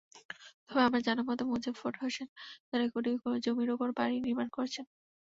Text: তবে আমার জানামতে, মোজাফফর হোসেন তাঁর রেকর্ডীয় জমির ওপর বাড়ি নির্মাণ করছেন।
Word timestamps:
তবে 0.67 0.81
আমার 0.87 1.01
জানামতে, 1.07 1.43
মোজাফফর 1.45 1.93
হোসেন 2.01 2.27
তাঁর 2.67 2.79
রেকর্ডীয় 2.83 3.15
জমির 3.45 3.69
ওপর 3.75 3.89
বাড়ি 3.97 4.15
নির্মাণ 4.25 4.47
করছেন। 4.55 4.85